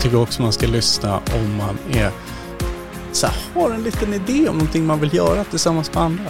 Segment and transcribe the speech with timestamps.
[0.00, 2.10] Jag tycker också man ska lyssna om man är
[3.12, 6.24] så här, har en liten idé om någonting man vill göra tillsammans med andra.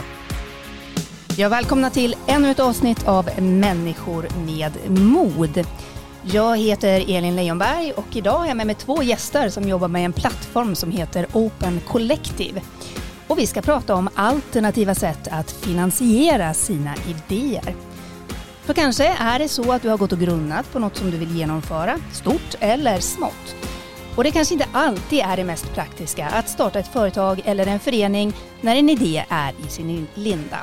[1.37, 5.67] Ja, välkomna till ännu ett avsnitt av Människor med mod.
[6.23, 10.05] Jag heter Elin Leijonberg och idag har jag med mig två gäster som jobbar med
[10.05, 12.61] en plattform som heter Open Collective.
[13.27, 17.75] Och vi ska prata om alternativa sätt att finansiera sina idéer.
[18.63, 21.17] För kanske är det så att du har gått och grunnat på något som du
[21.17, 23.60] vill genomföra, stort eller smått.
[24.17, 27.81] Och det kanske inte alltid är det mest praktiska att starta ett företag eller en
[27.81, 30.59] förening när en idé är i sin linda.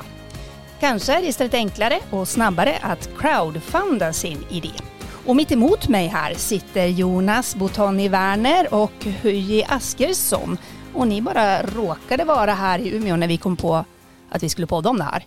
[0.80, 4.72] Kanske är det istället enklare och snabbare att crowdfunda sin idé.
[5.26, 10.58] Och mitt emot mig här sitter Jonas Botani Werner och Huji Askersson.
[10.94, 13.84] Och ni bara råkade vara här i Umeå när vi kom på
[14.30, 15.26] att vi skulle podda om det här.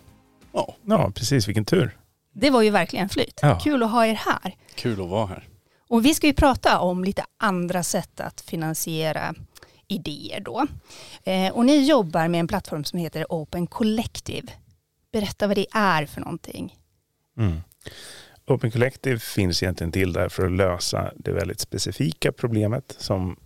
[0.52, 1.48] Ja, ja precis.
[1.48, 1.96] Vilken tur.
[2.34, 3.40] Det var ju verkligen flyt.
[3.42, 3.58] Ja.
[3.58, 4.54] Kul att ha er här.
[4.74, 5.48] Kul att vara här.
[5.92, 9.34] Och vi ska ju prata om lite andra sätt att finansiera
[9.88, 10.66] idéer då.
[11.24, 14.52] Eh, och ni jobbar med en plattform som heter Open Collective.
[15.12, 16.76] Berätta vad det är för någonting.
[17.38, 17.60] Mm.
[18.46, 23.36] Open Collective finns egentligen till där för att lösa det väldigt specifika problemet som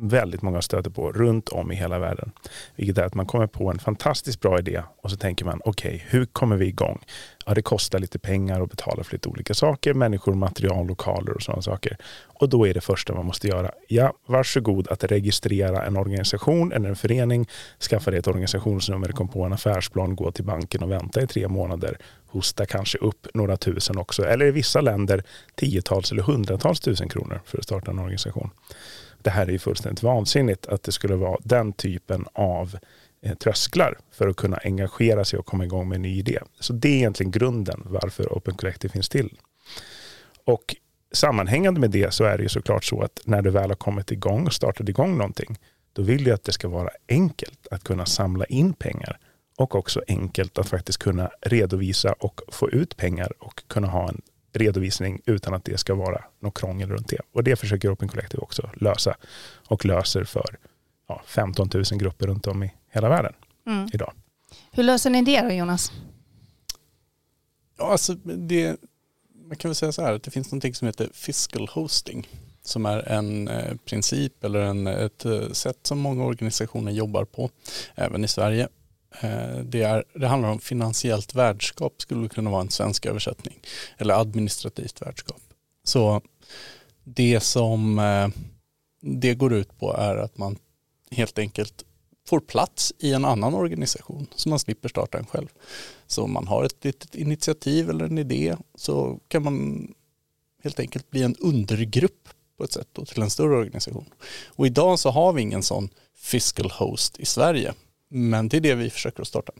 [0.00, 2.32] väldigt många stöter på runt om i hela världen.
[2.76, 5.94] Vilket är att man kommer på en fantastiskt bra idé och så tänker man okej,
[5.94, 7.04] okay, hur kommer vi igång?
[7.46, 11.42] Ja, det kostar lite pengar att betala för lite olika saker, människor, material, lokaler och
[11.42, 11.96] sådana saker.
[12.24, 16.88] Och då är det första man måste göra, ja, varsågod att registrera en organisation eller
[16.88, 17.48] en förening,
[17.90, 21.48] skaffa dig ett organisationsnummer, kom på en affärsplan, gå till banken och vänta i tre
[21.48, 25.22] månader, hosta kanske upp några tusen också, eller i vissa länder
[25.54, 28.50] tiotals eller hundratals tusen kronor för att starta en organisation
[29.24, 32.76] det här är ju fullständigt vansinnigt att det skulle vara den typen av
[33.22, 36.38] eh, trösklar för att kunna engagera sig och komma igång med en ny idé.
[36.60, 39.38] Så det är egentligen grunden varför Open Collective finns till.
[40.44, 40.76] Och
[41.12, 44.12] sammanhängande med det så är det ju såklart så att när du väl har kommit
[44.12, 45.58] igång och startat igång någonting,
[45.92, 49.18] då vill du att det ska vara enkelt att kunna samla in pengar
[49.56, 54.22] och också enkelt att faktiskt kunna redovisa och få ut pengar och kunna ha en
[54.54, 57.20] redovisning utan att det ska vara något krångel runt det.
[57.32, 59.16] Och det försöker Open Collective också lösa
[59.68, 60.58] och löser för
[61.08, 63.32] ja, 15 000 grupper runt om i hela världen
[63.66, 63.88] mm.
[63.92, 64.12] idag.
[64.72, 65.92] Hur löser ni det då Jonas?
[67.78, 68.76] Ja, alltså det,
[69.48, 72.28] man kan väl säga så här att det finns någonting som heter fiscal hosting
[72.66, 77.50] som är en eh, princip eller en, ett eh, sätt som många organisationer jobbar på,
[77.94, 78.68] även i Sverige.
[79.20, 83.60] Eh, det, är, det handlar om finansiellt värdskap, skulle kunna vara en svensk översättning.
[83.98, 85.40] Eller administrativt värdskap.
[85.84, 86.20] Så
[87.04, 88.28] det som eh,
[89.00, 90.58] det går ut på är att man
[91.10, 91.84] helt enkelt
[92.26, 95.48] får plats i en annan organisation så man slipper starta en själv.
[96.06, 99.88] Så om man har ett litet initiativ eller en idé så kan man
[100.62, 104.04] helt enkelt bli en undergrupp på ett sätt då, till en större organisation.
[104.46, 107.74] Och idag så har vi ingen sån fiscal host i Sverige
[108.14, 109.52] men det är det vi försöker att starta.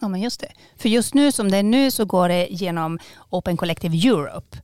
[0.00, 0.52] Ja men just det.
[0.76, 2.98] För just nu som det är nu så går det genom
[3.30, 4.58] Open Collective Europe.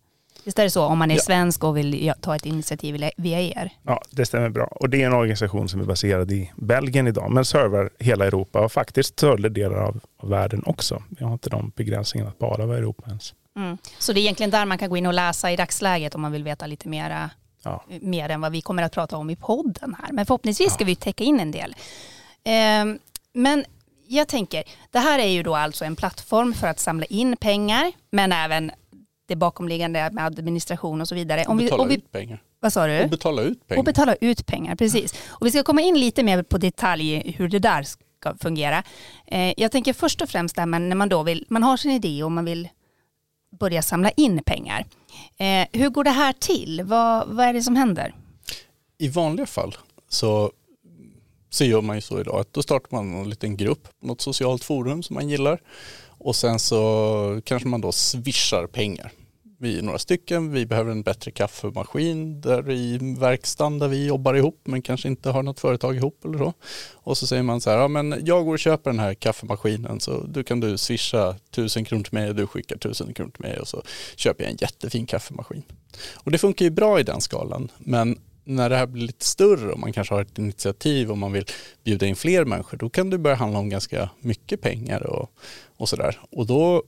[0.45, 1.21] Visst är det så om man är ja.
[1.21, 3.71] svensk och vill ta ett initiativ via er?
[3.83, 4.65] Ja, det stämmer bra.
[4.65, 8.61] Och det är en organisation som är baserad i Belgien idag, men servar hela Europa
[8.61, 11.03] och faktiskt större delar av, världen också.
[11.09, 13.35] Vi har inte de begränsningarna att bara vara Europa ens.
[13.57, 13.79] Mm.
[13.99, 16.33] Så det är egentligen där man kan gå in och läsa i dagsläget om man
[16.33, 17.31] vill veta lite mera,
[17.63, 17.85] ja.
[18.01, 20.13] mer än vad vi kommer att prata om i podden här.
[20.13, 20.75] Men förhoppningsvis ja.
[20.75, 21.75] ska vi täcka in en del.
[22.83, 22.99] Um,
[23.33, 23.65] men
[24.07, 27.93] jag tänker, det här är ju då alltså en plattform för att samla in pengar,
[28.11, 28.71] men även
[29.29, 31.45] det bakomliggande med administration och så vidare.
[31.45, 32.43] Om och betala vi, vi, ut pengar.
[32.61, 33.03] Vad sa du?
[33.03, 33.79] Och betala ut pengar.
[33.79, 35.15] Och betala ut pengar, precis.
[35.29, 38.83] Och vi ska komma in lite mer på detalj hur det där ska fungera.
[39.27, 42.23] Eh, jag tänker först och främst där när man då vill, man har sin idé
[42.23, 42.69] och man vill
[43.59, 44.87] börja samla in pengar.
[45.37, 46.83] Eh, hur går det här till?
[46.85, 48.15] Vad, vad är det som händer?
[48.99, 49.77] I vanliga fall
[50.09, 50.53] så
[51.51, 54.65] så gör man ju så idag att då startar man en liten grupp något socialt
[54.65, 55.61] forum som man gillar
[56.07, 59.13] och sen så kanske man då swishar pengar.
[59.63, 64.35] Vi är några stycken, vi behöver en bättre kaffemaskin där i verkstaden där vi jobbar
[64.35, 66.53] ihop men kanske inte har något företag ihop eller så.
[66.93, 70.01] Och så säger man så här, ja men jag går och köper den här kaffemaskinen
[70.01, 73.43] så du kan du swisha tusen kronor till mig och du skickar tusen kronor till
[73.43, 73.83] mig och så
[74.17, 75.63] köper jag en jättefin kaffemaskin.
[76.15, 79.73] Och det funkar ju bra i den skalan men när det här blir lite större
[79.73, 81.45] och man kanske har ett initiativ och man vill
[81.85, 85.31] bjuda in fler människor, då kan det börja handla om ganska mycket pengar och,
[85.77, 86.21] och sådär.
[86.31, 86.83] Och då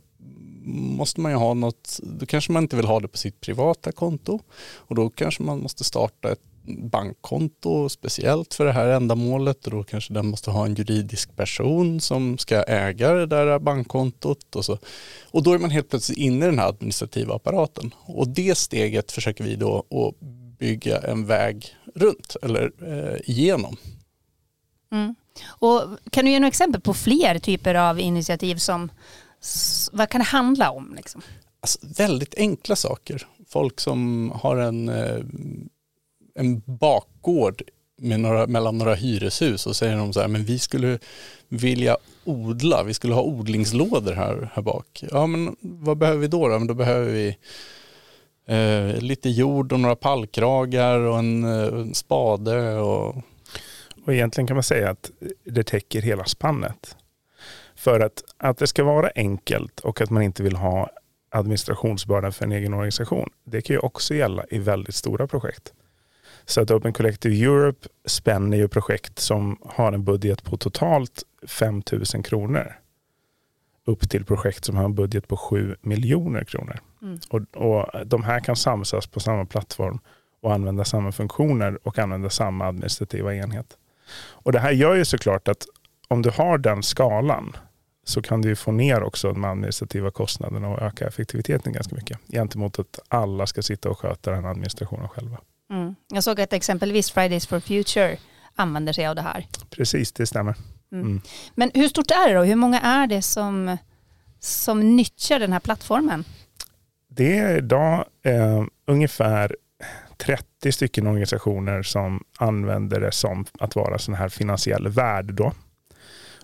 [0.64, 3.92] måste man ju ha något, då kanske man inte vill ha det på sitt privata
[3.92, 4.40] konto
[4.74, 9.82] och då kanske man måste starta ett bankkonto speciellt för det här ändamålet och då
[9.82, 14.78] kanske den måste ha en juridisk person som ska äga det där bankkontot och så.
[15.30, 19.12] Och då är man helt plötsligt inne i den här administrativa apparaten och det steget
[19.12, 20.28] försöker vi då att
[20.62, 23.76] bygga en väg runt eller eh, igenom.
[24.92, 25.14] Mm.
[25.46, 28.90] Och kan du ge några exempel på fler typer av initiativ som,
[29.92, 30.94] vad kan det handla om?
[30.96, 31.22] Liksom?
[31.60, 33.26] Alltså, väldigt enkla saker.
[33.48, 35.24] Folk som har en, eh,
[36.34, 37.62] en bakgård
[38.00, 40.98] med några, mellan några hyreshus och säger de så här, men vi skulle
[41.48, 45.04] vilja odla, vi skulle ha odlingslådor här, här bak.
[45.10, 46.48] Ja men vad behöver vi då?
[46.48, 46.58] då?
[46.58, 47.36] Men då behöver vi
[48.46, 52.76] eh, lite jord och några pallkragar och en, eh, en spade.
[52.78, 53.16] Och...
[54.04, 55.10] och egentligen kan man säga att
[55.44, 56.96] det täcker hela spannet.
[57.74, 60.90] För att, att det ska vara enkelt och att man inte vill ha
[61.30, 63.30] administrationsbördan för en egen organisation.
[63.44, 65.72] Det kan ju också gälla i väldigt stora projekt.
[66.44, 71.82] Så att Open Collective Europe spänner ju projekt som har en budget på totalt 5
[71.92, 72.81] 000 kronor
[73.84, 76.80] upp till projekt som har en budget på 7 miljoner kronor.
[77.02, 77.18] Mm.
[77.30, 79.98] Och, och, de här kan samsas på samma plattform
[80.42, 83.76] och använda samma funktioner och använda samma administrativa enhet.
[84.14, 85.66] Och det här gör ju såklart att
[86.08, 87.56] om du har den skalan
[88.04, 92.78] så kan du få ner också de administrativa kostnaderna och öka effektiviteten ganska mycket gentemot
[92.78, 95.38] att alla ska sitta och sköta den administrationen själva.
[95.70, 95.94] Mm.
[96.08, 98.16] Jag såg att exempelvis Fridays for Future
[98.54, 99.46] använder sig av det här.
[99.70, 100.54] Precis, det stämmer.
[100.92, 101.06] Mm.
[101.06, 101.20] Mm.
[101.54, 102.44] Men hur stort är det då?
[102.44, 103.76] Hur många är det som,
[104.38, 106.24] som nyttjar den här plattformen?
[107.08, 109.56] Det är idag eh, ungefär
[110.16, 115.34] 30 stycken organisationer som använder det som att vara sån här finansiell värd.
[115.34, 115.52] Då.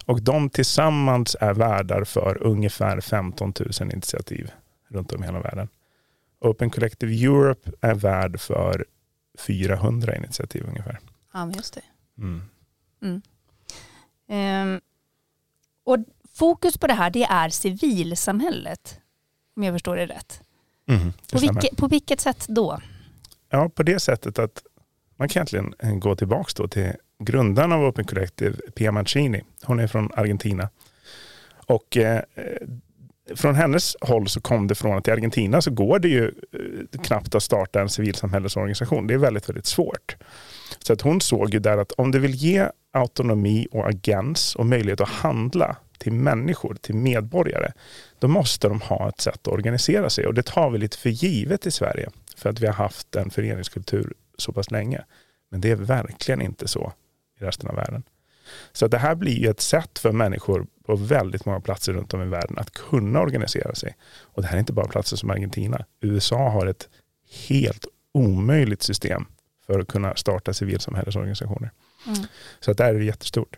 [0.06, 4.50] Och de tillsammans är värdar för ungefär 15 000 initiativ
[4.88, 5.68] runt om i hela världen.
[6.40, 8.86] Open Collective Europe är värd för
[9.38, 10.98] 400 initiativ ungefär.
[11.32, 11.82] Ja, just det.
[12.18, 12.42] Mm.
[13.02, 13.22] Mm.
[14.28, 14.80] Um,
[15.84, 15.96] och
[16.34, 19.00] fokus på det här det är civilsamhället,
[19.56, 20.42] om jag förstår det rätt.
[20.88, 22.80] Mm, det på, vilket, på vilket sätt då?
[23.50, 24.62] Ja, på det sättet att
[25.16, 29.42] man kan egentligen gå tillbaka till grundaren av Open Collective, Pia Mancini.
[29.62, 30.68] Hon är från Argentina.
[31.66, 32.22] Och eh,
[33.36, 37.00] från hennes håll så kom det från att i Argentina så går det ju eh,
[37.02, 39.06] knappt att starta en civilsamhällesorganisation.
[39.06, 40.16] Det är väldigt, väldigt svårt.
[40.78, 44.66] Så att hon såg ju där att om du vill ge autonomi och agens och
[44.66, 47.72] möjlighet att handla till människor, till medborgare,
[48.18, 50.26] då måste de ha ett sätt att organisera sig.
[50.26, 53.30] Och det tar vi lite för givet i Sverige, för att vi har haft en
[53.30, 55.04] föreningskultur så pass länge.
[55.50, 56.92] Men det är verkligen inte så
[57.40, 58.02] i resten av världen.
[58.72, 62.22] Så det här blir ju ett sätt för människor på väldigt många platser runt om
[62.22, 63.96] i världen att kunna organisera sig.
[64.20, 65.84] Och det här är inte bara platser som Argentina.
[66.00, 66.88] USA har ett
[67.48, 69.26] helt omöjligt system
[69.68, 71.70] för att kunna starta civilsamhällesorganisationer.
[72.06, 72.18] Mm.
[72.60, 73.56] Så att där är det jättestort.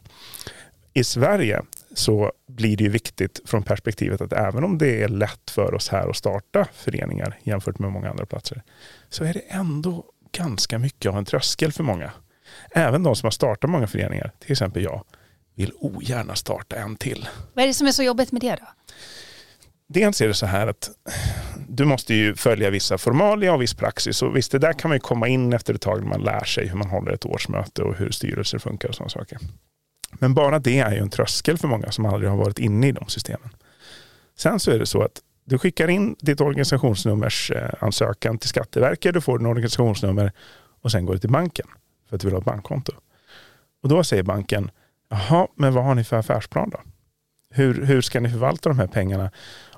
[0.93, 1.63] I Sverige
[1.95, 5.89] så blir det ju viktigt från perspektivet att även om det är lätt för oss
[5.89, 8.63] här att starta föreningar jämfört med många andra platser
[9.09, 12.13] så är det ändå ganska mycket av en tröskel för många.
[12.71, 15.05] Även de som har startat många föreningar, till exempel jag,
[15.55, 17.29] vill ogärna starta en till.
[17.55, 18.67] Vad är det som är så jobbigt med det då?
[19.87, 20.91] Dels är det så här att
[21.81, 24.23] du måste ju följa vissa formalia och viss praxis.
[24.23, 26.45] Och visst, det där kan man ju komma in efter ett tag när man lär
[26.45, 29.39] sig hur man håller ett årsmöte och hur styrelser funkar och sådana saker.
[30.13, 32.93] Men bara det är ju en tröskel för många som aldrig har varit inne i
[32.93, 33.51] de systemen.
[34.39, 39.15] Sen så är det så att du skickar in ditt organisationsnummers eh, ansökan till Skatteverket,
[39.15, 40.33] du får din organisationsnummer
[40.83, 41.67] och sen går du till banken
[42.09, 42.93] för att du vill ha ett bankkonto.
[43.83, 44.71] Och då säger banken,
[45.09, 46.81] jaha, men vad har ni för affärsplan då?
[47.51, 49.31] Hur, hur ska ni förvalta de här pengarna?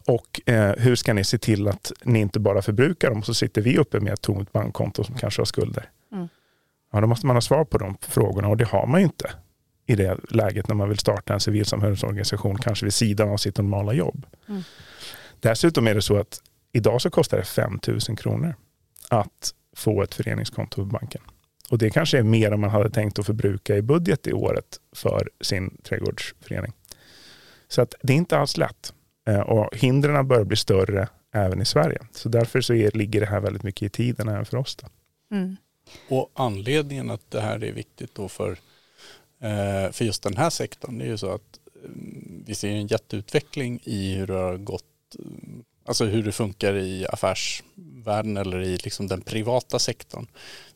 [0.07, 3.35] Och eh, hur ska ni se till att ni inte bara förbrukar dem och så
[3.35, 5.91] sitter vi uppe med ett tomt bankkonto som kanske har skulder?
[6.13, 6.29] Mm.
[6.93, 9.31] Ja, då måste man ha svar på de frågorna och det har man ju inte
[9.87, 13.93] i det läget när man vill starta en civilsamhällsorganisation, kanske vid sidan av sitt normala
[13.93, 14.27] jobb.
[14.49, 14.63] Mm.
[15.41, 16.41] Dessutom är det så att
[16.73, 18.55] idag så kostar det 5 000 kronor
[19.09, 21.23] att få ett föreningskonto på banken.
[21.71, 24.81] Och det kanske är mer än man hade tänkt att förbruka i budget i året
[24.97, 26.73] för sin trädgårdsförening.
[27.69, 28.93] Så att det är inte alls lätt.
[29.27, 31.99] Eh, och hindren börjar bli större även i Sverige.
[32.13, 34.77] Så därför så är, ligger det här väldigt mycket i tiden även för oss.
[35.31, 35.57] Mm.
[36.09, 38.51] Och anledningen att det här är viktigt då för,
[39.41, 42.87] eh, för just den här sektorn det är ju så att mm, vi ser en
[42.87, 44.85] jätteutveckling i hur det har gått
[45.85, 50.27] Alltså hur det funkar i affärsvärlden eller i liksom den privata sektorn.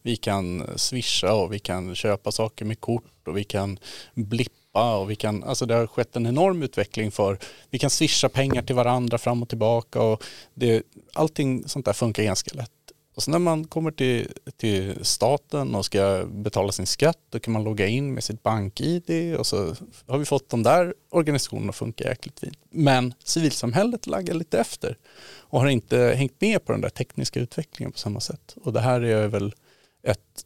[0.03, 3.79] Vi kan swisha och vi kan köpa saker med kort och vi kan
[4.15, 7.38] blippa och vi kan, alltså det har skett en enorm utveckling för,
[7.71, 12.23] vi kan swisha pengar till varandra fram och tillbaka och det, allting sånt där funkar
[12.23, 12.71] ganska lätt.
[13.16, 17.52] Och sen när man kommer till, till staten och ska betala sin skatt då kan
[17.52, 19.75] man logga in med sitt bank-id och så
[20.06, 22.59] har vi fått de där organisationerna att funka jäkligt fint.
[22.71, 24.99] Men civilsamhället laggar lite efter
[25.38, 28.56] och har inte hängt med på den där tekniska utvecklingen på samma sätt.
[28.64, 29.54] Och det här är väl
[30.02, 30.46] ett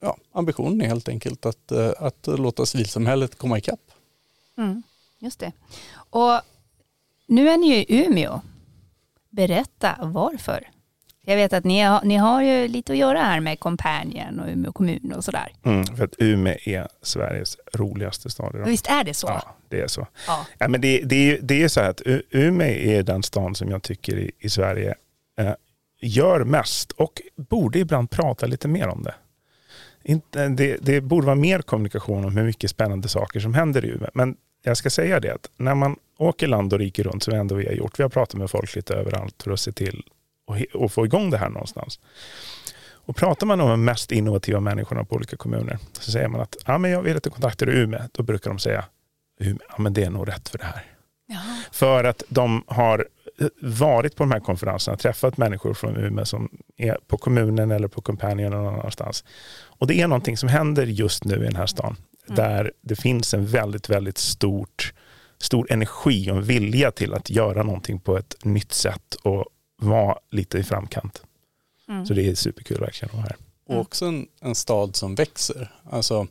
[0.00, 3.80] ja, ambitionen är helt enkelt att, eh, att låta civilsamhället komma ikapp.
[4.58, 4.82] Mm,
[5.18, 5.52] just det.
[6.10, 6.40] Och
[7.26, 8.40] nu är ni ju i Umeå.
[9.30, 10.68] Berätta varför.
[11.28, 14.48] Jag vet att ni har, ni har ju lite att göra här med Companion och
[14.48, 15.52] Umeå kommun och sådär.
[15.62, 18.66] Mm, för att Umeå är Sveriges roligaste stad idag.
[18.66, 19.26] Visst är det så?
[19.26, 20.06] Ja, det är så.
[20.26, 20.46] Ja.
[20.58, 23.70] Ja, men det, det, är, det är så här att Umeå är den stan som
[23.70, 24.94] jag tycker i, i Sverige
[25.38, 25.52] eh,
[26.00, 29.14] gör mest och borde ibland prata lite mer om det.
[30.08, 30.76] Inte, det.
[30.80, 34.10] Det borde vara mer kommunikation om hur mycket spännande saker som händer i Umeå.
[34.14, 37.54] Men jag ska säga det att när man åker land och rike runt, som ändå
[37.54, 40.04] vi har gjort, vi har pratat med folk lite överallt för att se till
[40.46, 42.00] och, och få igång det här någonstans.
[42.88, 46.56] Och pratar man om de mest innovativa människorna på olika kommuner så säger man att
[46.66, 48.00] ja, men jag vill lite kontakter i Umeå.
[48.12, 48.84] Då brukar de säga
[49.40, 50.84] Umeå, ja, men det är nog rätt för det här.
[51.26, 51.40] Ja.
[51.72, 53.06] För att de har
[53.60, 58.00] varit på de här konferenserna, träffat människor från Umeå som är på kommunen eller på
[58.00, 59.24] Companion eller någon annanstans.
[59.64, 61.96] Och det är någonting som händer just nu i den här stan.
[62.26, 62.36] Mm.
[62.36, 64.94] Där det finns en väldigt, väldigt stort,
[65.38, 69.44] stor energi och en vilja till att göra någonting på ett nytt sätt och
[69.78, 71.22] vara lite i framkant.
[71.88, 72.06] Mm.
[72.06, 73.36] Så det är superkul verkligen att vara här.
[73.68, 75.72] Och också en, en stad som växer.
[75.90, 76.26] Alltså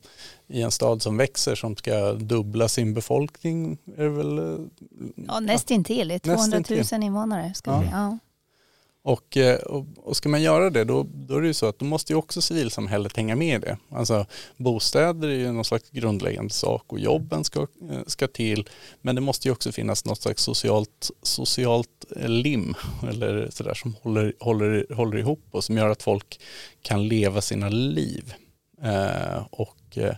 [0.47, 4.59] i en stad som växer som ska dubbla sin befolkning är det väl eh,
[5.27, 6.07] Ja, nästintill.
[6.07, 7.03] Det är 200 000 Nästintill.
[7.03, 7.53] invånare.
[7.55, 7.79] Ska Ja.
[7.79, 7.87] vi.
[7.91, 8.17] Ja.
[9.03, 11.79] Och, eh, och, och ska man göra det då, då är det ju så att
[11.79, 13.77] då måste ju också civilsamhället hänga med i det.
[13.89, 14.25] Alltså
[14.57, 18.69] bostäder är ju någon slags grundläggande sak och jobben ska, eh, ska till.
[19.01, 22.73] Men det måste ju också finnas något slags socialt, socialt lim
[23.09, 26.39] eller sådär som håller, håller, håller ihop och som gör att folk
[26.81, 28.33] kan leva sina liv.
[29.97, 30.15] Eh, och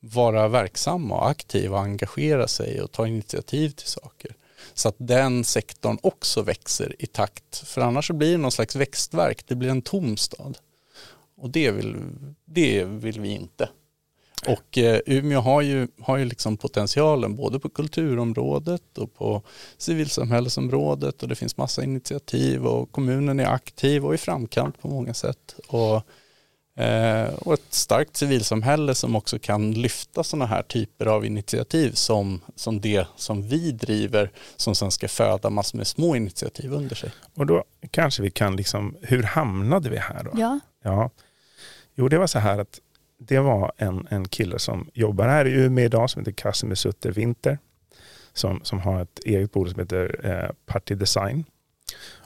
[0.00, 4.34] vara verksamma och aktiva och engagera sig och ta initiativ till saker.
[4.74, 7.58] Så att den sektorn också växer i takt.
[7.58, 9.44] För annars så blir det någon slags växtverk.
[9.46, 10.58] Det blir en tom stad.
[11.36, 11.96] Och det vill,
[12.44, 13.68] det vill vi inte.
[14.46, 19.42] Och eh, Umeå har ju, har ju liksom potentialen både på kulturområdet och på
[19.78, 25.14] civilsamhällesområdet och det finns massa initiativ och kommunen är aktiv och i framkant på många
[25.14, 25.54] sätt.
[25.66, 26.02] Och,
[27.38, 32.80] och ett starkt civilsamhälle som också kan lyfta sådana här typer av initiativ som, som
[32.80, 37.10] det som vi driver som sen ska föda massor med små initiativ under sig.
[37.34, 40.30] Och då kanske vi kan liksom, hur hamnade vi här då?
[40.34, 40.60] ja.
[40.82, 41.10] Ja,
[41.94, 42.80] jo det var så här att
[43.18, 47.12] det var en, en kille som jobbar här i Umeå idag som heter Casimir Sutter
[47.12, 47.58] Winter.
[48.32, 51.44] Som, som har ett eget bolag som heter eh, Party Design.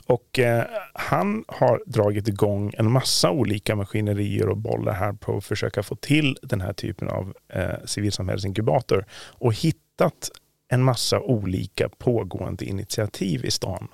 [0.06, 5.44] Och eh, han har dragit igång en massa olika maskinerier och bollar här på att
[5.44, 9.04] försöka få till den här typen av eh, civilsamhällsinkubator
[9.38, 10.30] och hittat
[10.68, 13.88] en massa olika pågående initiativ i stan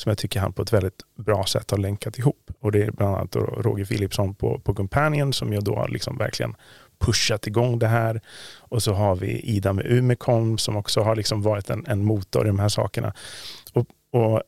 [0.00, 2.50] som jag tycker han på ett väldigt bra sätt har länkat ihop.
[2.60, 5.88] Och det är bland annat då Roger Philipsson på, på Companion som ju då har
[5.88, 6.54] liksom verkligen
[6.98, 8.20] pushat igång det här.
[8.58, 12.44] Och så har vi Ida med Umecom som också har liksom varit en, en motor
[12.44, 13.14] i de här sakerna.
[13.72, 14.42] Och, och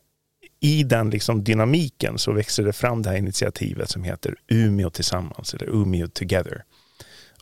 [0.60, 5.54] i den liksom dynamiken så växer det fram det här initiativet som heter Umeå tillsammans
[5.54, 6.64] eller Umeå Together.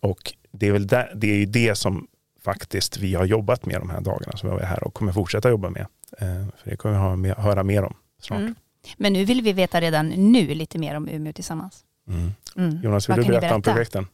[0.00, 2.06] Och det är, väl där, det är ju det som
[2.44, 5.50] faktiskt vi har jobbat med de här dagarna som vi är här och kommer fortsätta
[5.50, 5.86] jobba med.
[6.18, 8.38] Eh, För det kommer vi ha med, höra mer om snart.
[8.38, 8.54] Mm.
[8.96, 11.84] Men nu vill vi veta redan nu lite mer om Umeå tillsammans.
[12.08, 12.32] Mm.
[12.56, 12.82] Mm.
[12.82, 14.06] Jonas, vill Vad du ni berätta om projekten?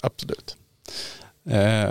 [0.00, 0.56] Absolut.
[1.48, 1.90] Eh,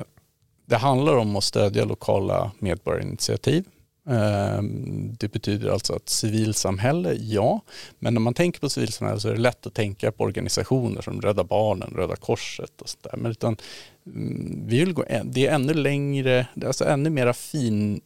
[0.65, 3.65] det handlar om att stödja lokala medborgarinitiativ.
[4.09, 4.61] Eh,
[5.19, 7.61] det betyder alltså att civilsamhälle, ja.
[7.99, 11.21] Men när man tänker på civilsamhälle så är det lätt att tänka på organisationer som
[11.21, 13.17] Rädda Barnen, Röda Korset och sådär.
[13.17, 13.57] Men utan,
[14.05, 18.01] mm, vi vill gå, det är ännu längre, det är alltså ännu mera fin,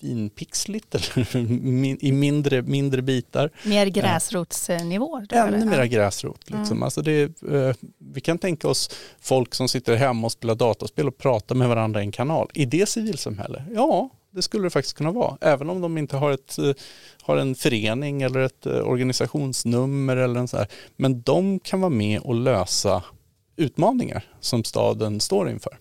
[0.00, 3.50] finpixligt eller min- i mindre, mindre bitar.
[3.64, 5.20] Mer gräsrotsnivå.
[5.28, 6.40] då, Ännu mera gräsrot.
[6.50, 6.76] Liksom.
[6.76, 6.82] Mm.
[6.82, 11.08] Alltså det, är, eh, vi kan tänka oss folk som sitter hemma och spelar dataspel
[11.08, 12.50] och pratar med varandra i en kanal.
[12.54, 13.64] I det civilsamhälle?
[13.74, 15.38] Ja, det skulle det faktiskt kunna vara.
[15.40, 16.72] Även om de inte har, ett, eh,
[17.22, 20.66] har en förening eller ett eh, organisationsnummer eller en så här.
[20.96, 23.04] Men de kan vara med och lösa
[23.56, 25.78] utmaningar som staden står inför.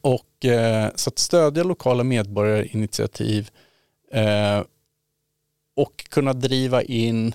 [0.00, 3.50] Och eh, så att stödja lokala medborgarinitiativ
[4.12, 4.62] eh,
[5.76, 7.34] och kunna driva in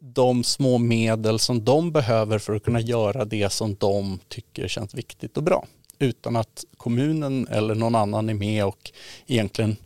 [0.00, 4.94] de små medel som de behöver för att kunna göra det som de tycker känns
[4.94, 5.66] viktigt och bra.
[6.02, 8.92] Utan att kommunen eller någon annan är med och
[9.26, 9.76] egentligen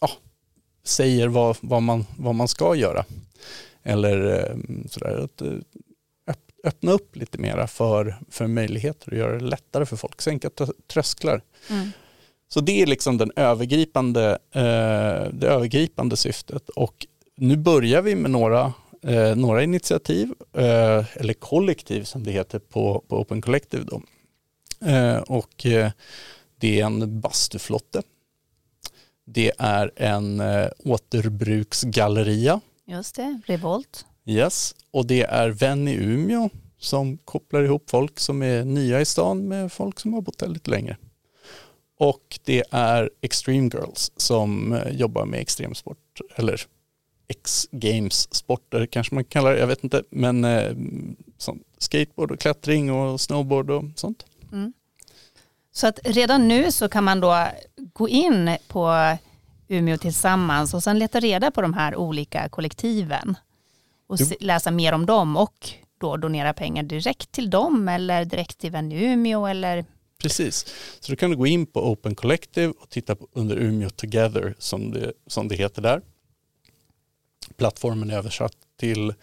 [0.00, 0.10] ja,
[0.84, 3.04] säger vad, vad, man, vad man ska göra.
[3.82, 4.56] Eller eh,
[4.90, 5.52] sådär, att eh,
[6.26, 10.48] öpp- öppna upp lite mera för, för möjligheter och göra det lättare för folk, sänka
[10.48, 11.42] trö- trösklar.
[11.70, 11.90] Mm.
[12.48, 18.30] Så det är liksom den övergripande, eh, det övergripande syftet och nu börjar vi med
[18.30, 18.72] några
[19.36, 23.84] några initiativ, eller kollektiv som det heter på, på Open Collective.
[23.84, 24.02] Då.
[24.80, 25.90] Eh, och eh,
[26.58, 28.02] det är en bastuflotte.
[29.24, 32.60] Det är en eh, återbruksgalleria.
[32.86, 34.06] Just det, Revolt.
[34.26, 39.04] Yes, och det är Vän i Umeå som kopplar ihop folk som är nya i
[39.04, 40.96] stan med folk som har bott där lite längre.
[41.98, 46.66] Och det är Extreme Girls som jobbar med extremsport, eller
[47.28, 50.72] X-games-sporter kanske man kallar det, jag vet inte, men eh,
[51.78, 54.26] skateboard och klättring och snowboard och sånt.
[54.52, 54.72] Mm.
[55.72, 57.48] Så att redan nu så kan man då
[57.92, 59.16] gå in på
[59.68, 63.36] Umeå tillsammans och sen leta reda på de här olika kollektiven
[64.06, 68.70] och läsa mer om dem och då donera pengar direkt till dem eller direkt till
[68.70, 69.84] Vän Umeå eller
[70.22, 70.66] Precis,
[71.00, 74.54] så då kan du gå in på Open Collective och titta på under Umeå Together
[74.58, 76.02] som det, som det heter där.
[77.56, 79.14] Plattformen är översatt till,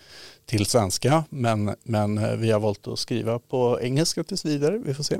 [0.46, 4.82] till svenska men, men eh, vi har valt att skriva på engelska tills vidare.
[4.86, 5.16] Vi får se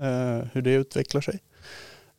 [0.00, 1.38] eh, hur det utvecklar sig.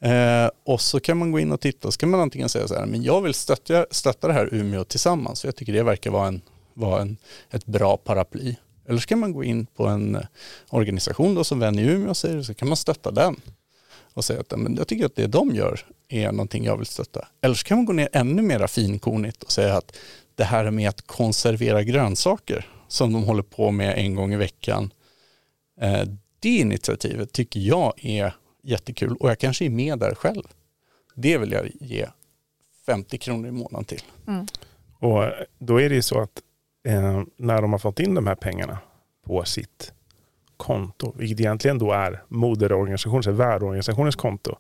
[0.02, 2.68] Eh, och så kan man gå in och titta och så kan man antingen säga
[2.68, 5.84] så här, men jag vill stötta, stötta det här Umeå tillsammans för jag tycker det
[5.84, 6.42] verkar vara, en,
[6.74, 7.18] vara en,
[7.50, 8.56] ett bra paraply.
[8.88, 10.22] Eller så kan man gå in på en eh,
[10.70, 13.36] organisation då som Vän i Umeå säger så kan man stötta den
[14.14, 17.28] och säga att men jag tycker att det de gör är någonting jag vill stötta.
[17.42, 19.98] Eller så kan man gå ner ännu mer finkornigt och säga att
[20.36, 24.94] det här med att konservera grönsaker som de håller på med en gång i veckan.
[25.82, 26.04] Eh,
[26.40, 30.44] det initiativet tycker jag är jättekul och jag kanske är med där själv.
[31.16, 32.08] Det vill jag ge
[32.86, 34.04] 50 kronor i månaden till.
[34.28, 34.48] Mm.
[35.00, 35.24] Och
[35.60, 36.42] då är det ju så att
[36.88, 38.80] eh, när de har fått in de här pengarna
[39.26, 39.94] på sitt
[40.58, 44.58] konto, vilket egentligen då är moderorganisationens, värdorganisationens konto,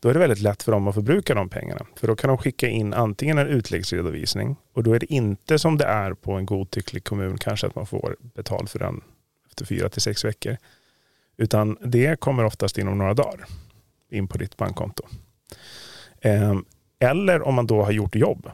[0.00, 1.86] då är det väldigt lätt för dem att förbruka de pengarna.
[1.96, 5.78] För då kan de skicka in antingen en utläggsredovisning och då är det inte som
[5.78, 9.00] det är på en godtycklig kommun kanske att man får betalt för den
[9.48, 10.56] efter fyra till sex veckor.
[11.36, 13.46] Utan det kommer oftast inom några dagar
[14.10, 15.02] in på ditt bankkonto.
[16.20, 16.64] Ehm,
[16.98, 18.50] eller om man då har gjort jobb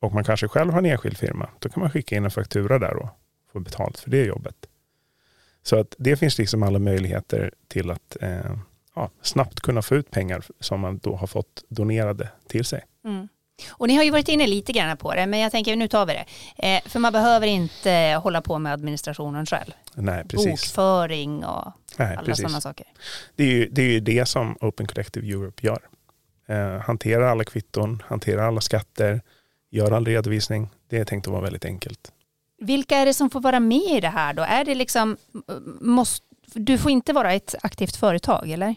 [0.00, 2.78] och man kanske själv har en enskild firma, då kan man skicka in en faktura
[2.78, 3.08] där och
[3.52, 4.56] få betalt för det jobbet.
[5.62, 8.56] Så att det finns liksom alla möjligheter till att eh,
[8.96, 12.84] ja, snabbt kunna få ut pengar som man då har fått donerade till sig.
[13.04, 13.28] Mm.
[13.68, 16.06] Och ni har ju varit inne lite grann på det, men jag tänker nu tar
[16.06, 16.26] vi det.
[16.56, 19.72] Eh, för man behöver inte hålla på med administrationen själv.
[19.94, 20.50] Nej, precis.
[20.50, 22.86] Bokföring och Nej, alla sådana saker.
[23.36, 25.78] Det är, ju, det är ju det som Open Collective Europe gör.
[26.48, 29.20] Eh, hanterar alla kvitton, hanterar alla skatter,
[29.70, 30.68] gör all redovisning.
[30.88, 32.12] Det är tänkt att vara väldigt enkelt.
[32.58, 34.42] Vilka är det som får vara med i det här då?
[34.42, 35.16] Är det liksom,
[35.80, 38.74] måste, du får inte vara ett aktivt företag eller?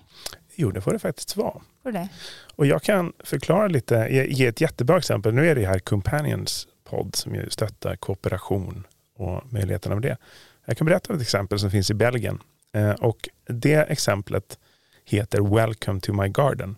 [0.56, 1.62] Jo, det får det faktiskt vara.
[1.84, 2.10] Det?
[2.56, 5.34] Och jag kan förklara lite, ge ett jättebra exempel.
[5.34, 8.88] Nu är det här Companions podd som ju stöttar kooperation
[9.18, 10.18] och möjligheterna med det.
[10.66, 12.40] Jag kan berätta ett exempel som finns i Belgien.
[12.74, 14.60] Eh, och det exemplet
[15.06, 16.76] heter Welcome to my garden.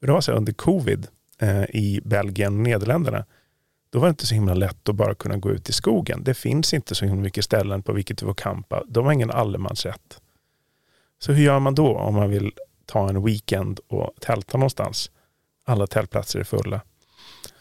[0.00, 1.06] Det var så under covid
[1.38, 3.24] eh, i Belgien och Nederländerna.
[3.90, 6.24] Då var det inte så himla lätt att bara kunna gå ut i skogen.
[6.24, 8.84] Det finns inte så himla mycket ställen på vilket du får campa.
[8.88, 10.20] De har ingen allemansrätt.
[11.18, 12.52] Så hur gör man då om man vill
[12.86, 15.10] ta en weekend och tälta någonstans?
[15.66, 16.80] Alla tältplatser är fulla.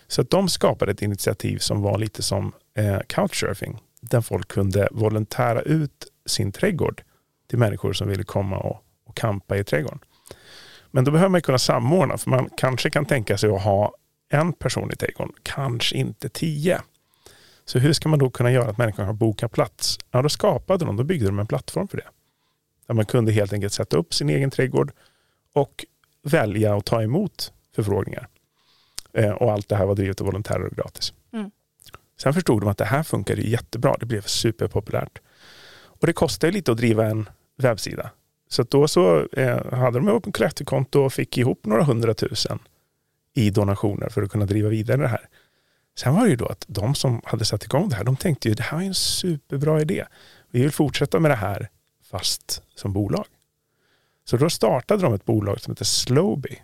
[0.08, 3.82] Så att de skapade ett initiativ som var lite som eh, couchsurfing.
[4.02, 7.04] Där folk kunde volontära ut sin trädgård
[7.50, 10.00] till människor som ville komma och, och campa i trädgården.
[10.92, 13.94] Men då behöver man kunna samordna för man kanske kan tänka sig att ha
[14.30, 16.82] en person i trädgården, kanske inte tio.
[17.66, 20.00] Så hur ska man då kunna göra att människor har boka plats?
[20.12, 22.08] Ja, då skapade de, då byggde de en plattform för det.
[22.88, 24.92] Där man kunde helt enkelt sätta upp sin egen trädgård
[25.54, 25.86] och
[26.24, 28.28] välja att ta emot förfrågningar.
[29.14, 31.14] Eh, och allt det här var drivet av volontärer och gratis.
[31.34, 31.52] Mm.
[32.22, 33.96] Sen förstod de att det här funkade jättebra.
[34.00, 35.20] Det blev superpopulärt.
[35.84, 38.10] Och det kostar lite att driva en webbsida.
[38.50, 42.60] Så då så eh, hade de ett Collective-konto och fick ihop några hundratusen
[43.34, 45.30] i donationer för att kunna driva vidare det här.
[45.98, 48.50] Sen var det ju då att de som hade satt igång det här, de tänkte
[48.50, 50.06] ju det här är en superbra idé.
[50.52, 51.70] Vi vill fortsätta med det här
[52.18, 53.26] fast som bolag.
[54.26, 56.58] Så då startade de ett bolag som heter Slowby.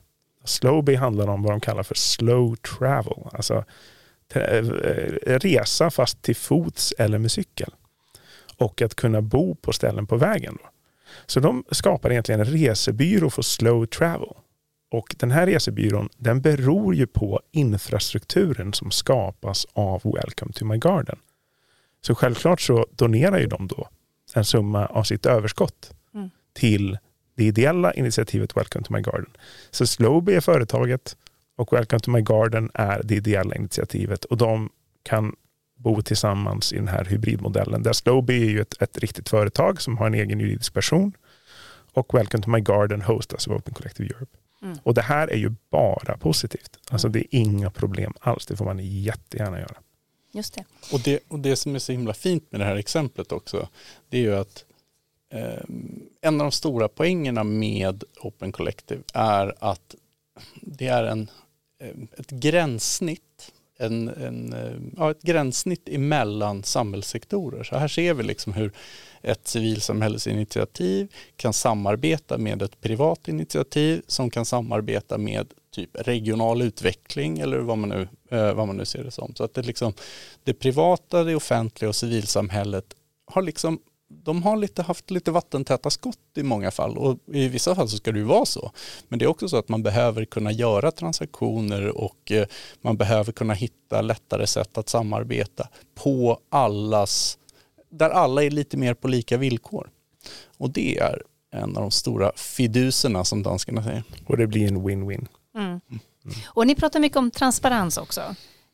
[0.43, 3.27] Slowby handlar om vad de kallar för slow travel.
[3.33, 3.63] Alltså
[4.33, 7.73] eh, eh, resa fast till fots eller med cykel.
[8.57, 10.57] Och att kunna bo på ställen på vägen.
[10.63, 10.69] Då.
[11.25, 14.33] Så de skapar egentligen en resebyrå för slow travel.
[14.91, 20.77] Och den här resebyrån den beror ju på infrastrukturen som skapas av Welcome to my
[20.77, 21.19] garden.
[22.01, 23.87] Så självklart så donerar ju de då
[24.33, 26.29] en summa av sitt överskott mm.
[26.53, 26.97] till
[27.35, 29.29] det ideella initiativet Welcome to my garden.
[29.71, 31.17] Så Slowby är företaget
[31.55, 34.69] och Welcome to my garden är det ideella initiativet och de
[35.03, 35.35] kan
[35.75, 37.83] bo tillsammans i den här hybridmodellen.
[37.83, 41.13] Där Slowbee är ju ett, ett riktigt företag som har en egen juridisk person
[41.93, 44.37] och Welcome to my garden hostas av Open Collective Europe.
[44.61, 44.77] Mm.
[44.83, 46.77] Och det här är ju bara positivt.
[46.89, 48.45] Alltså det är inga problem alls.
[48.45, 49.75] Det får man jättegärna göra.
[50.31, 50.63] Just det.
[50.91, 53.67] Och det, och det som är så himla fint med det här exemplet också,
[54.09, 54.65] det är ju att
[55.33, 55.63] eh,
[56.21, 59.95] en av de stora poängerna med Open Collective är att
[60.61, 61.29] det är en,
[61.83, 67.63] ehm, ett gränssnitt en, en, ehm, ja, ett gränssnitt emellan samhällssektorer.
[67.63, 68.71] Så här ser vi liksom hur
[69.21, 77.39] ett civilsamhällesinitiativ kan samarbeta med ett privat initiativ som kan samarbeta med typ regional utveckling
[77.39, 79.35] eller vad man nu, eh, vad man nu ser det som.
[79.35, 79.93] Så att det, liksom,
[80.43, 82.85] det privata, det offentliga och civilsamhället
[83.25, 83.79] har liksom
[84.23, 87.97] de har lite, haft lite vattentäta skott i många fall och i vissa fall så
[87.97, 88.71] ska det ju vara så.
[89.07, 92.45] Men det är också så att man behöver kunna göra transaktioner och eh,
[92.81, 97.37] man behöver kunna hitta lättare sätt att samarbeta på allas,
[97.89, 99.89] där alla är lite mer på lika villkor.
[100.57, 104.03] Och det är en av de stora fiduserna som danskarna säger.
[104.25, 105.27] Och det blir en win-win.
[105.55, 105.67] Mm.
[105.69, 105.81] Mm.
[106.47, 108.21] Och ni pratar mycket om transparens också.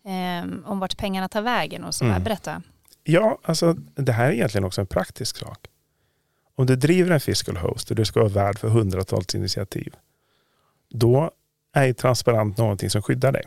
[0.06, 2.06] Eh, om vart pengarna tar vägen och så.
[2.06, 2.24] Mm.
[2.24, 2.62] Berätta.
[3.04, 5.68] Ja, alltså det här är egentligen också en praktisk sak.
[6.56, 9.94] Om du driver en fiscal host och du ska vara värd för hundratals initiativ,
[10.90, 11.32] då
[11.74, 13.44] är transparent någonting som skyddar dig.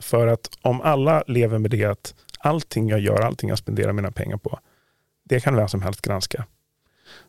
[0.00, 4.10] För att om alla lever med det att allting jag gör, allting jag spenderar mina
[4.10, 4.58] pengar på,
[5.24, 6.46] det kan vem som helst granska.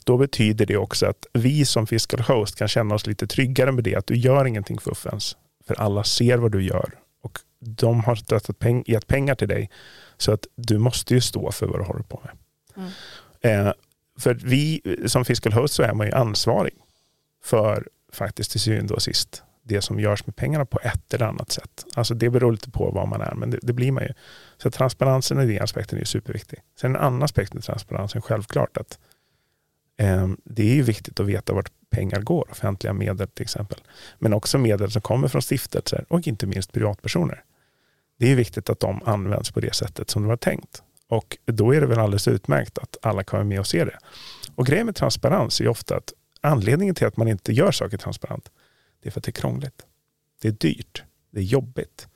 [0.04, 3.84] Då betyder det också att vi som fiscal host kan känna oss lite tryggare med
[3.84, 5.38] det, att du gör ingenting fuffens.
[5.67, 6.89] För alla ser vad du gör
[7.21, 9.69] och de har stöttat peng gett pengar till dig
[10.17, 12.38] så att du måste ju stå för vad du håller på med.
[12.78, 13.67] Mm.
[13.67, 13.74] Eh,
[14.19, 16.74] för vi som fiscal host så är man ju ansvarig
[17.43, 21.52] för faktiskt till syvende och sist det som görs med pengarna på ett eller annat
[21.52, 21.86] sätt.
[21.93, 24.13] Alltså det beror lite på vad man är, men det, det blir man ju.
[24.58, 26.60] Så transparensen i den aspekten är superviktig.
[26.82, 29.00] Sen en annan aspekt med transparensen, självklart att
[30.43, 33.79] det är ju viktigt att veta vart pengar går, offentliga medel till exempel.
[34.19, 37.43] Men också medel som kommer från stiftelser och inte minst privatpersoner
[38.17, 40.84] det är viktigt att de används på det sättet som det var tänkt.
[41.08, 43.97] Och då är det väl alldeles utmärkt att alla kan vara med och se det.
[44.55, 48.51] Och grejen med transparens är ofta att anledningen till att man inte gör saker transparent,
[49.01, 49.86] det är för att det är krångligt.
[50.41, 51.03] Det är dyrt.
[51.31, 52.08] Det är jobbigt.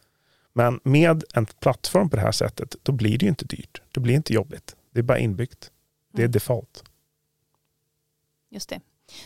[0.53, 3.81] Men med en plattform på det här sättet, då blir det ju inte dyrt.
[3.91, 4.75] Det blir inte jobbigt.
[4.93, 5.71] Det är bara inbyggt.
[6.13, 6.31] Det är mm.
[6.31, 6.83] default.
[8.49, 8.81] Just det.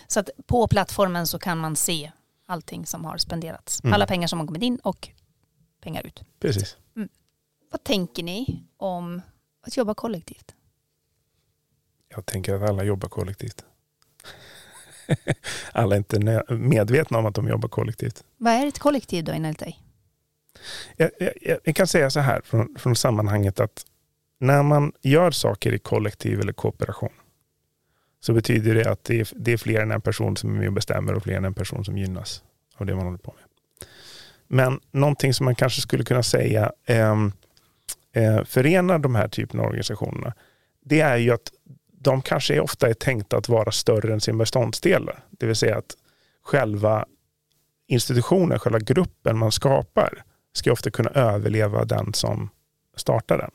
[0.07, 2.11] Så att på plattformen så kan man se
[2.45, 3.83] allting som har spenderats.
[3.83, 3.93] Mm.
[3.93, 5.09] Alla pengar som har kommit in och
[5.81, 6.23] pengar ut.
[6.39, 6.77] Precis.
[6.95, 7.09] Mm.
[7.71, 9.21] Vad tänker ni om
[9.61, 10.55] att jobba kollektivt?
[12.09, 13.65] Jag tänker att alla jobbar kollektivt.
[15.71, 18.23] alla är inte medvetna om att de jobbar kollektivt.
[18.37, 19.79] Vad är ett kollektiv då enligt dig?
[20.97, 23.85] Jag, jag, jag, kan säga så här från, från sammanhanget att
[24.39, 27.09] när man gör saker i kollektiv eller kooperation
[28.25, 30.67] så betyder det att det är, det är fler än en person som är med
[30.67, 32.43] och bestämmer och fler än en person som gynnas
[32.75, 33.43] av det man håller på med.
[34.47, 37.15] Men någonting som man kanske skulle kunna säga eh,
[38.13, 40.33] eh, förenar de här typen av organisationerna,
[40.85, 41.51] det är ju att
[41.91, 45.23] de kanske ofta är tänkta att vara större än sin beståndsdelar.
[45.29, 45.95] Det vill säga att
[46.43, 47.05] själva
[47.87, 52.49] institutionen, själva gruppen man skapar, ska ofta kunna överleva den som
[52.95, 53.51] startar den.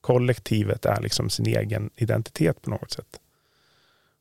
[0.00, 3.20] Kollektivet är liksom sin egen identitet på något sätt.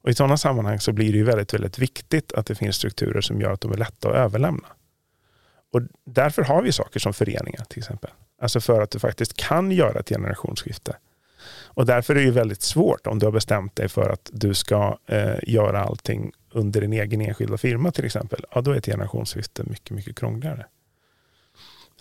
[0.07, 3.21] Och I sådana sammanhang så blir det ju väldigt, väldigt viktigt att det finns strukturer
[3.21, 4.67] som gör att de är lätta att överlämna.
[5.73, 8.09] Och därför har vi saker som föreningar till exempel.
[8.41, 10.97] Alltså för att du faktiskt kan göra ett generationsskifte.
[11.49, 14.53] Och därför är det ju väldigt svårt om du har bestämt dig för att du
[14.53, 18.45] ska eh, göra allting under din egen enskilda firma till exempel.
[18.51, 20.65] Ja, då är ett generationsskifte mycket, mycket krångligare.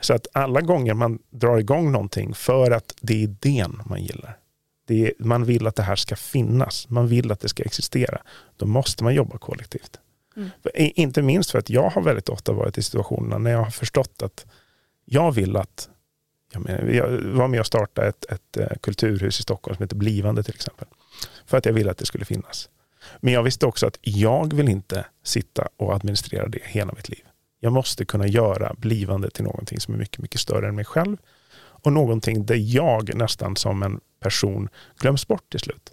[0.00, 4.38] Så att alla gånger man drar igång någonting för att det är idén man gillar.
[4.88, 6.88] Är, man vill att det här ska finnas.
[6.88, 8.22] Man vill att det ska existera.
[8.56, 10.00] Då måste man jobba kollektivt.
[10.36, 10.50] Mm.
[10.74, 14.22] Inte minst för att jag har väldigt ofta varit i situationerna när jag har förstått
[14.22, 14.46] att
[15.04, 15.88] jag vill att
[16.52, 19.96] jag, menar, jag var med och startade ett, ett, eh, kulturhus i Stockholm som heter
[19.96, 20.88] Blivande till exempel.
[21.46, 22.68] För att jag ville att det skulle finnas.
[23.20, 27.24] Men jag visste också att jag vill inte sitta och administrera det hela mitt liv.
[27.60, 31.16] Jag måste kunna göra Blivande till någonting som är mycket, mycket större än mig själv.
[31.58, 35.92] Och någonting där jag nästan som en person glöms bort till slut.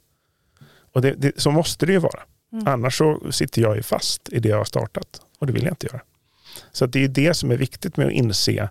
[0.93, 2.19] Och det, det, så måste det ju vara.
[2.53, 2.67] Mm.
[2.67, 5.71] Annars så sitter jag ju fast i det jag har startat och det vill jag
[5.71, 6.01] inte göra.
[6.71, 8.69] Så det är det som är viktigt med att inse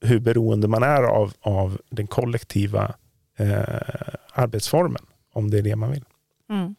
[0.00, 2.94] hur beroende man är av, av den kollektiva
[3.36, 6.04] eh, arbetsformen, om det är det man vill.
[6.50, 6.74] Mm.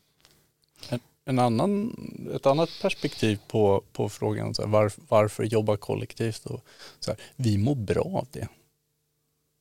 [0.90, 1.96] En, en, annan,
[2.36, 6.46] ett annat perspektiv på, på frågan, så här, varför, varför jobba kollektivt?
[6.46, 6.66] Och,
[7.00, 8.48] så här, vi mår bra av det.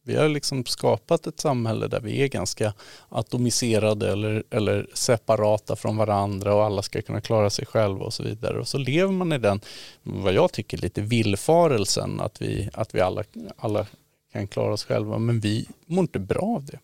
[0.09, 2.75] Vi har liksom skapat ett samhälle där vi är ganska
[3.09, 8.23] atomiserade eller, eller separata från varandra och alla ska kunna klara sig själva och så
[8.23, 8.61] vidare.
[8.61, 9.61] Och så lever man i den,
[10.03, 13.25] vad jag tycker, lite villfarelsen att vi, att vi alla,
[13.57, 13.87] alla
[14.33, 16.79] kan klara oss själva, men vi mår inte bra av det.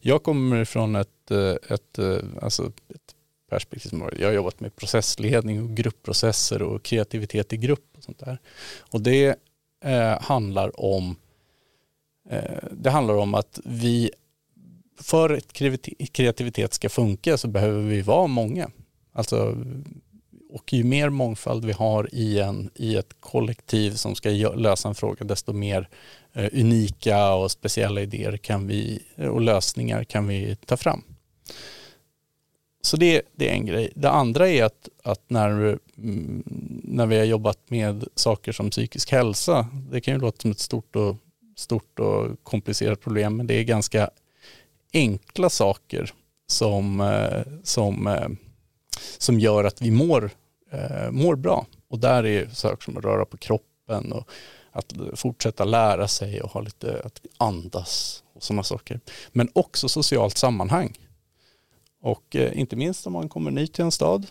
[0.00, 3.14] Jag kommer ifrån ett, eh, ett, eh, alltså ett
[3.50, 4.00] perspektiv.
[4.18, 8.38] Jag har jobbat med processledning och gruppprocesser och kreativitet i grupp och sånt där.
[8.80, 9.36] Och det
[9.84, 11.16] eh, handlar om
[12.30, 14.10] Eh, det handlar om att vi
[15.00, 15.52] för att
[16.12, 18.70] kreativitet ska funka så behöver vi vara många.
[19.12, 19.56] Alltså,
[20.52, 24.94] och ju mer mångfald vi har i, en, i ett kollektiv som ska lösa en
[24.94, 25.88] fråga desto mer
[26.32, 31.04] eh, unika och speciella idéer kan vi, och lösningar kan vi ta fram.
[32.84, 33.92] Så det, det, är en grej.
[33.94, 36.42] Det andra är att, att när, mm,
[36.84, 40.58] när vi har jobbat med saker som psykisk hälsa, det kan ju låta som ett
[40.58, 41.16] stort och,
[41.56, 44.10] stort och komplicerat problem, men det är ganska
[44.92, 46.12] enkla saker
[46.46, 48.28] som, eh, som, eh,
[49.18, 50.30] som gör att vi mår,
[50.70, 51.66] eh, mår bra.
[51.88, 54.28] Och där är saker som att röra på kroppen och
[54.70, 59.00] att fortsätta lära sig och ha lite att andas och sådana saker.
[59.32, 60.98] Men också socialt sammanhang.
[62.00, 64.26] Och inte minst om man kommer ny till en stad.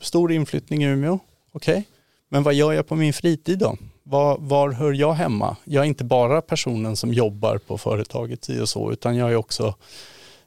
[0.00, 1.18] Stor inflyttning i Umeå,
[1.52, 1.72] okej.
[1.72, 1.84] Okay.
[2.32, 3.76] Men vad gör jag på min fritid då?
[4.02, 5.56] Var, var, hör jag hemma?
[5.64, 9.74] Jag är inte bara personen som jobbar på företaget och så, utan jag är också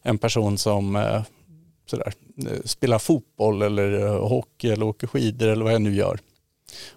[0.01, 1.23] en person som eh,
[1.85, 6.19] sådär, eh, spelar fotboll eller eh, hockey eller åker skidor eller vad jag nu gör.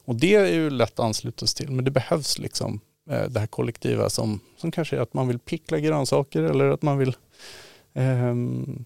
[0.05, 3.41] Och det är ju lätt att ansluta sig till, men det behövs liksom eh, det
[3.41, 7.17] här kollektiva som, som kanske är att man vill pickla grönsaker eller att man vill
[7.95, 8.85] um,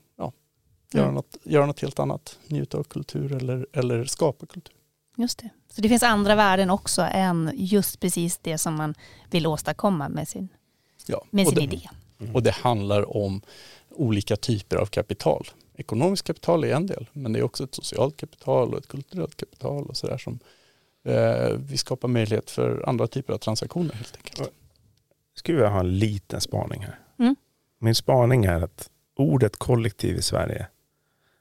[0.92, 1.14] göra, mm.
[1.14, 4.74] något, göra något helt annat, njuta av kultur eller, eller skapa kultur.
[5.16, 5.48] Just det.
[5.74, 8.94] Så det finns andra värden också än just precis det som man
[9.30, 10.48] vill åstadkomma med sin,
[11.06, 11.88] ja, med sin det, idé.
[12.20, 12.34] Mm.
[12.34, 13.42] Och det handlar om
[13.90, 15.46] olika typer av kapital.
[15.74, 19.36] Ekonomiskt kapital är en del, men det är också ett socialt kapital och ett kulturellt
[19.36, 20.38] kapital och sådär som
[21.04, 24.38] eh, vi skapar möjlighet för andra typer av transaktioner helt enkelt.
[24.38, 24.48] Jag
[25.34, 26.98] skulle vilja ha en liten spaning här.
[27.18, 27.36] Mm.
[27.78, 30.66] Min spaning är att ordet kollektiv i Sverige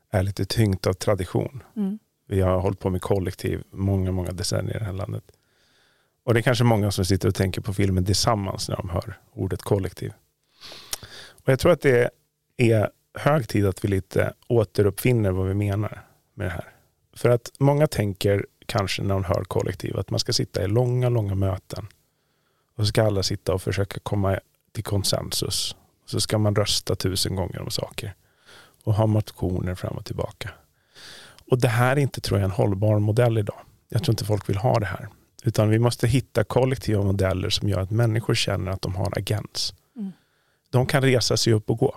[0.09, 1.63] är lite tyngt av tradition.
[1.75, 1.99] Mm.
[2.31, 5.23] Vi har hållit på med kollektiv många, många decennier i det här landet.
[6.23, 9.19] Och det är kanske många som sitter och tänker på filmen Tillsammans när de hör
[9.33, 10.13] ordet kollektiv.
[11.43, 12.09] Och jag tror att det
[12.57, 16.73] är hög tid att vi lite återuppfinner vad vi menar med det här.
[17.13, 21.09] För att många tänker kanske när de hör kollektiv att man ska sitta i långa,
[21.09, 21.87] långa möten.
[22.75, 24.39] Och så ska alla sitta och försöka komma
[24.71, 25.75] till konsensus.
[26.05, 28.13] Så ska man rösta tusen gånger om saker
[28.83, 30.49] och ha motioner fram och tillbaka.
[31.51, 33.59] Och det här är inte, tror jag, en hållbar modell idag.
[33.89, 35.07] Jag tror inte folk vill ha det här.
[35.43, 39.73] Utan vi måste hitta kollektiva modeller som gör att människor känner att de har agens.
[39.97, 40.11] Mm.
[40.69, 41.95] De kan resa sig upp och gå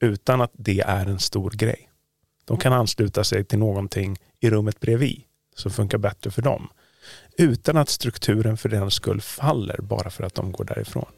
[0.00, 1.88] utan att det är en stor grej.
[2.44, 5.22] De kan ansluta sig till någonting i rummet bredvid
[5.54, 6.68] som funkar bättre för dem.
[7.38, 11.08] Utan att strukturen för den skull faller bara för att de går därifrån.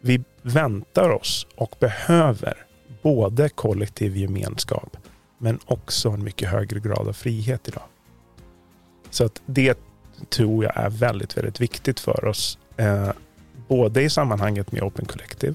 [0.00, 2.66] Vi väntar oss och behöver
[3.02, 4.96] både kollektiv gemenskap
[5.42, 7.82] men också en mycket högre grad av frihet idag.
[9.10, 9.78] Så att det
[10.28, 12.58] tror jag är väldigt, väldigt viktigt för oss.
[12.76, 13.10] Eh,
[13.68, 15.54] både i sammanhanget med Open Collective,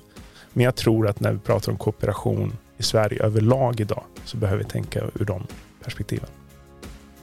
[0.53, 4.63] men jag tror att när vi pratar om kooperation i Sverige överlag idag så behöver
[4.63, 5.47] vi tänka ur de
[5.83, 6.29] perspektiven.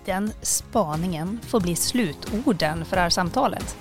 [0.05, 3.77] Den spaningen får bli slutorden för det här samtalet.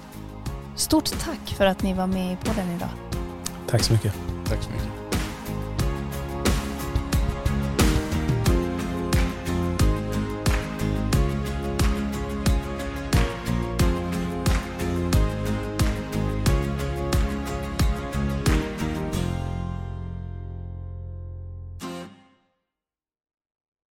[0.75, 2.89] Stort tack för att ni var med på den idag.
[3.67, 4.13] Tack så mycket.
[4.45, 5.00] Tack så mycket.